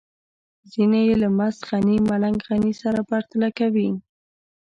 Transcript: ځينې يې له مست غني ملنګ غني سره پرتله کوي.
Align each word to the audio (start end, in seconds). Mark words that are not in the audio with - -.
ځينې 0.71 0.99
يې 1.07 1.15
له 1.21 1.29
مست 1.37 1.61
غني 1.69 1.97
ملنګ 2.09 2.37
غني 2.47 2.73
سره 2.81 2.99
پرتله 3.09 3.49
کوي. 3.59 3.89